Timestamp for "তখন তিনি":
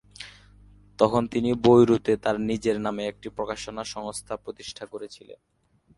0.99-1.49